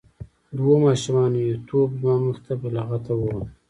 دوو 0.57 0.73
ماشومانو 0.85 1.37
یو 1.47 1.57
توپ 1.67 1.89
زما 1.99 2.13
مخې 2.25 2.41
ته 2.45 2.53
په 2.61 2.67
لغتو 2.75 3.11
وواهه. 3.17 3.45